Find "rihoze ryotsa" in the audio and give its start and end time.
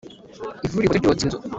0.83-1.23